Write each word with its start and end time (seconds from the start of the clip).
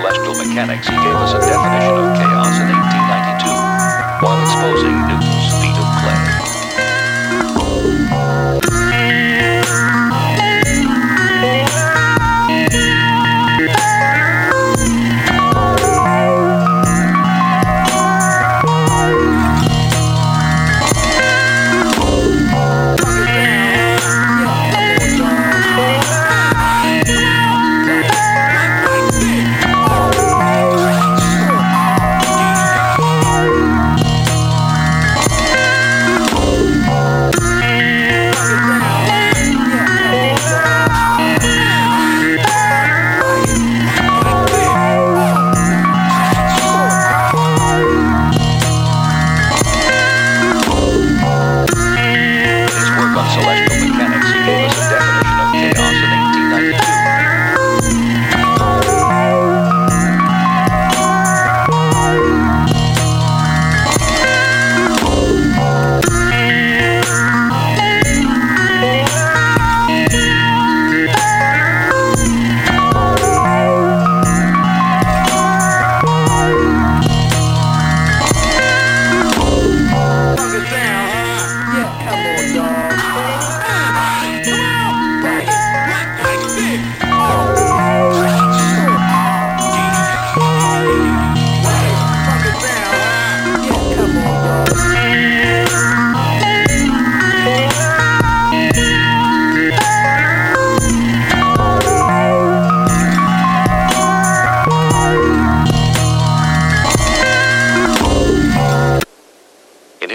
celestial 0.00 0.34
mechanics, 0.34 0.88
he 0.88 0.94
gave 0.94 1.16
us 1.16 1.32
a 1.32 1.40
definition 1.40 1.96
of 1.96 2.16
chaos 2.18 2.52
in 2.60 2.68
1892 2.68 3.48
while 4.20 4.40
exposing 4.42 4.92
Newton's 5.08 5.48
feet 5.62 5.78
of 5.80 5.88
clay. 6.04 6.35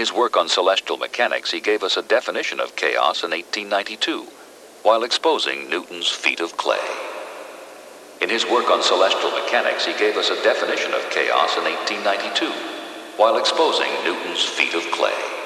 His 0.02 0.12
work 0.12 0.36
on 0.36 0.48
celestial 0.48 0.96
mechanics, 0.96 1.52
he 1.52 1.60
gave 1.60 1.84
us 1.84 1.96
a 1.96 2.02
definition 2.02 2.58
of 2.58 2.74
chaos 2.74 3.22
in 3.22 3.30
1892 3.30 4.26
while 4.82 5.04
exposing 5.04 5.70
Newton's 5.70 6.08
feet 6.08 6.40
of 6.40 6.56
clay. 6.56 6.84
In 8.20 8.28
his 8.28 8.44
work 8.44 8.68
on 8.68 8.82
celestial 8.82 9.30
mechanics, 9.30 9.86
he 9.86 9.92
gave 9.92 10.16
us 10.16 10.30
a 10.30 10.42
definition 10.42 10.92
of 10.92 11.08
chaos 11.10 11.56
in 11.56 11.62
1892 11.62 12.50
while 13.16 13.38
exposing 13.38 13.92
Newton's 14.02 14.42
feet 14.42 14.74
of 14.74 14.82
clay. 14.90 15.41